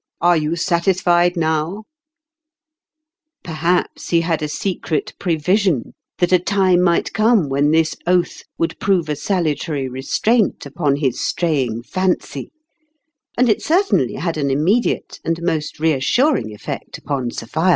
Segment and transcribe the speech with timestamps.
[0.19, 1.83] Are you satisfied now?"
[3.43, 8.79] Perhaps he had a secret prevision that a time might come when this oath would
[8.79, 12.51] prove a salutary restraint upon his straying fancy,
[13.37, 17.69] and it certainly had an immediate and most reassuring effect upon Sophia.